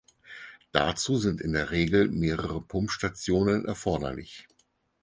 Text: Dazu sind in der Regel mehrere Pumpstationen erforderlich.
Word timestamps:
Dazu 0.71 1.15
sind 1.17 1.41
in 1.41 1.53
der 1.53 1.69
Regel 1.69 2.07
mehrere 2.09 2.59
Pumpstationen 2.59 3.65
erforderlich. 3.65 4.47